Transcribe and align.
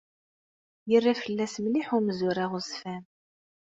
Yerra 0.89 1.13
fell-as 1.21 1.55
mliḥ 1.63 1.87
umzur 1.97 2.37
aɣezfan. 2.45 3.03